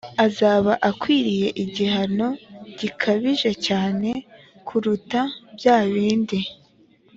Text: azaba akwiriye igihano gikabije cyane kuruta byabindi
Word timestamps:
azaba 0.25 0.71
akwiriye 0.89 1.47
igihano 1.63 2.27
gikabije 2.79 3.51
cyane 3.67 4.09
kuruta 4.67 5.21
byabindi 5.55 6.39